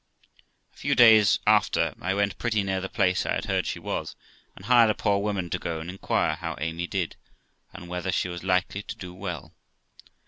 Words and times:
A 0.73 0.77
few 0.77 0.95
days 0.95 1.37
after 1.45 1.93
I 2.01 2.15
went 2.15 2.39
pretty 2.39 2.63
near 2.63 2.81
the 2.81 2.89
place 2.89 3.23
I 3.23 3.35
had 3.35 3.45
heard 3.45 3.67
she 3.67 3.77
was, 3.77 4.15
and 4.55 4.65
hired 4.65 4.89
a 4.89 4.95
poor 4.95 5.19
woman 5.19 5.51
to 5.51 5.59
go 5.59 5.79
and 5.79 5.91
inquire 5.91 6.37
how 6.37 6.55
Amy 6.59 6.87
did, 6.87 7.17
and 7.71 7.87
whether 7.87 8.11
she 8.11 8.27
was 8.27 8.41
likely 8.43 8.81
to 8.81 8.95
do 8.95 9.13
well. 9.13 9.53